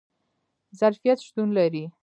ظرفیت 0.79 1.17
شتون 1.27 1.49
لري 1.57 1.83